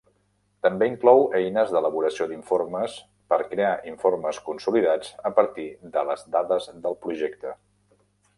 [0.67, 2.95] També inclou eines d'elaboració d'informes
[3.33, 5.67] per crear informes consolidats a partir
[5.99, 7.55] de les dades del projecte.